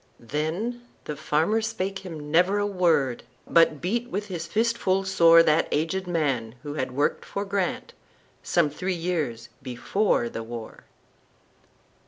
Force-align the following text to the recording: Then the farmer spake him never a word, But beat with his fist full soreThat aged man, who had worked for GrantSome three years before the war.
Then 0.19 0.83
the 1.03 1.15
farmer 1.15 1.61
spake 1.61 1.99
him 1.99 2.31
never 2.31 2.57
a 2.57 2.65
word, 2.65 3.21
But 3.45 3.81
beat 3.81 4.09
with 4.09 4.29
his 4.29 4.47
fist 4.47 4.75
full 4.75 5.03
soreThat 5.03 5.67
aged 5.71 6.07
man, 6.07 6.55
who 6.63 6.73
had 6.73 6.91
worked 6.93 7.23
for 7.23 7.45
GrantSome 7.45 8.71
three 8.71 8.95
years 8.95 9.49
before 9.61 10.27
the 10.27 10.41
war. 10.41 10.85